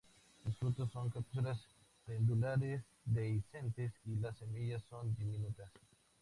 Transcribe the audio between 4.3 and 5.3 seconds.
semillas son